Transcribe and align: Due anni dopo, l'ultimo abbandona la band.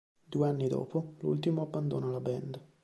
Due 0.25 0.47
anni 0.47 0.67
dopo, 0.67 1.13
l'ultimo 1.19 1.61
abbandona 1.61 2.07
la 2.09 2.19
band. 2.19 2.59